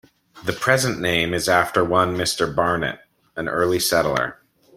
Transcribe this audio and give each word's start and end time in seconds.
The 0.45 0.53
present 0.53 0.99
name 0.99 1.31
is 1.31 1.47
after 1.47 1.83
one 1.83 2.15
Mr. 2.17 2.47
Barnet, 2.55 3.01
an 3.35 3.47
early 3.47 3.79
settler. 3.79 4.39